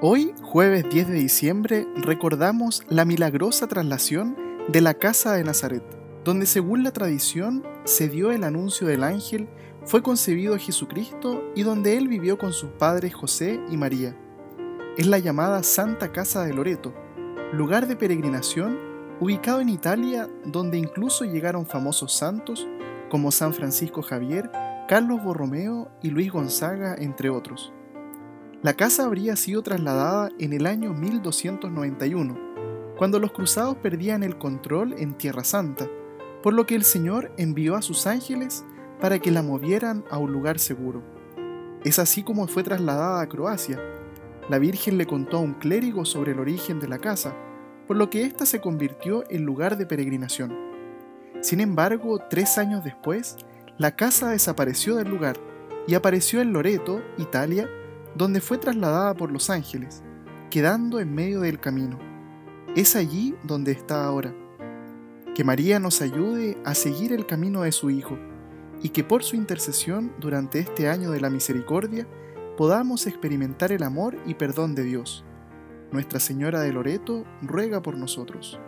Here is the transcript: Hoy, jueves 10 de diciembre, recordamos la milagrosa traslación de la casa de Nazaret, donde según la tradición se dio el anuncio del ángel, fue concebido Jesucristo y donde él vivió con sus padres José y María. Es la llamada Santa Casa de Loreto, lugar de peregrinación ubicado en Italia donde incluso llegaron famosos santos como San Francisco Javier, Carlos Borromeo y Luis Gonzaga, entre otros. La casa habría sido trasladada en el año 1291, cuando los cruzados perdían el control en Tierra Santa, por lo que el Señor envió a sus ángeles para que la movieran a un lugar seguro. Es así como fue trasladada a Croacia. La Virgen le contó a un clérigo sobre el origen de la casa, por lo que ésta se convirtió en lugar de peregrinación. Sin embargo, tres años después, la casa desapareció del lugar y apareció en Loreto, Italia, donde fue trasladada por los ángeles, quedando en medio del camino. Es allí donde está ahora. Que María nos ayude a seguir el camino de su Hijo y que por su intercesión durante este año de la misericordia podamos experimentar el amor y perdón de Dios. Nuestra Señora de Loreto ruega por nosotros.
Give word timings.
Hoy, 0.00 0.34
jueves 0.42 0.84
10 0.90 1.06
de 1.08 1.14
diciembre, 1.14 1.86
recordamos 1.94 2.82
la 2.88 3.04
milagrosa 3.04 3.68
traslación 3.68 4.36
de 4.66 4.80
la 4.80 4.94
casa 4.94 5.34
de 5.34 5.44
Nazaret, 5.44 5.84
donde 6.24 6.46
según 6.46 6.82
la 6.82 6.92
tradición 6.92 7.62
se 7.84 8.08
dio 8.08 8.32
el 8.32 8.42
anuncio 8.42 8.88
del 8.88 9.04
ángel, 9.04 9.48
fue 9.84 10.02
concebido 10.02 10.58
Jesucristo 10.58 11.44
y 11.54 11.62
donde 11.62 11.96
él 11.96 12.08
vivió 12.08 12.38
con 12.38 12.52
sus 12.52 12.70
padres 12.70 13.14
José 13.14 13.60
y 13.70 13.76
María. 13.76 14.16
Es 14.98 15.06
la 15.06 15.20
llamada 15.20 15.62
Santa 15.62 16.10
Casa 16.10 16.44
de 16.44 16.52
Loreto, 16.52 16.92
lugar 17.52 17.86
de 17.86 17.94
peregrinación 17.94 18.76
ubicado 19.20 19.60
en 19.60 19.68
Italia 19.68 20.28
donde 20.44 20.76
incluso 20.76 21.24
llegaron 21.24 21.66
famosos 21.66 22.12
santos 22.12 22.66
como 23.08 23.30
San 23.30 23.54
Francisco 23.54 24.02
Javier, 24.02 24.50
Carlos 24.88 25.22
Borromeo 25.22 25.88
y 26.02 26.10
Luis 26.10 26.32
Gonzaga, 26.32 26.96
entre 26.98 27.30
otros. 27.30 27.72
La 28.64 28.72
casa 28.72 29.04
habría 29.04 29.36
sido 29.36 29.62
trasladada 29.62 30.30
en 30.38 30.54
el 30.54 30.64
año 30.64 30.94
1291, 30.94 32.94
cuando 32.96 33.18
los 33.18 33.30
cruzados 33.30 33.76
perdían 33.76 34.22
el 34.22 34.38
control 34.38 34.94
en 34.96 35.18
Tierra 35.18 35.44
Santa, 35.44 35.86
por 36.42 36.54
lo 36.54 36.64
que 36.64 36.74
el 36.74 36.82
Señor 36.82 37.30
envió 37.36 37.76
a 37.76 37.82
sus 37.82 38.06
ángeles 38.06 38.64
para 39.02 39.18
que 39.18 39.30
la 39.30 39.42
movieran 39.42 40.02
a 40.10 40.16
un 40.16 40.32
lugar 40.32 40.58
seguro. 40.58 41.02
Es 41.84 41.98
así 41.98 42.22
como 42.22 42.48
fue 42.48 42.62
trasladada 42.62 43.20
a 43.20 43.28
Croacia. 43.28 43.78
La 44.48 44.58
Virgen 44.58 44.96
le 44.96 45.04
contó 45.04 45.36
a 45.36 45.40
un 45.40 45.52
clérigo 45.52 46.06
sobre 46.06 46.32
el 46.32 46.40
origen 46.40 46.80
de 46.80 46.88
la 46.88 46.98
casa, 46.98 47.36
por 47.86 47.98
lo 47.98 48.08
que 48.08 48.22
ésta 48.22 48.46
se 48.46 48.62
convirtió 48.62 49.24
en 49.28 49.44
lugar 49.44 49.76
de 49.76 49.84
peregrinación. 49.84 50.56
Sin 51.42 51.60
embargo, 51.60 52.18
tres 52.30 52.56
años 52.56 52.82
después, 52.82 53.36
la 53.76 53.94
casa 53.94 54.30
desapareció 54.30 54.96
del 54.96 55.10
lugar 55.10 55.36
y 55.86 55.96
apareció 55.96 56.40
en 56.40 56.54
Loreto, 56.54 57.02
Italia, 57.18 57.68
donde 58.14 58.40
fue 58.40 58.58
trasladada 58.58 59.14
por 59.14 59.30
los 59.32 59.50
ángeles, 59.50 60.02
quedando 60.50 61.00
en 61.00 61.14
medio 61.14 61.40
del 61.40 61.60
camino. 61.60 61.98
Es 62.76 62.96
allí 62.96 63.34
donde 63.42 63.72
está 63.72 64.04
ahora. 64.04 64.34
Que 65.34 65.44
María 65.44 65.78
nos 65.80 66.00
ayude 66.00 66.56
a 66.64 66.74
seguir 66.74 67.12
el 67.12 67.26
camino 67.26 67.62
de 67.62 67.72
su 67.72 67.90
Hijo 67.90 68.18
y 68.82 68.90
que 68.90 69.02
por 69.02 69.24
su 69.24 69.36
intercesión 69.36 70.12
durante 70.18 70.58
este 70.58 70.88
año 70.88 71.10
de 71.10 71.20
la 71.20 71.30
misericordia 71.30 72.06
podamos 72.56 73.06
experimentar 73.06 73.72
el 73.72 73.82
amor 73.82 74.16
y 74.26 74.34
perdón 74.34 74.74
de 74.74 74.84
Dios. 74.84 75.24
Nuestra 75.90 76.20
Señora 76.20 76.60
de 76.60 76.72
Loreto 76.72 77.24
ruega 77.42 77.82
por 77.82 77.96
nosotros. 77.96 78.60